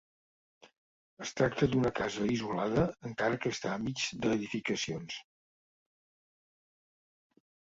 Es 1.25 1.33
tracta 1.41 1.67
d'una 1.73 1.91
casa 1.99 2.29
isolada, 2.37 2.85
encara 3.09 3.39
que 3.43 3.53
està 3.57 3.75
enmig 3.75 4.07
d'edificacions. 4.25 5.21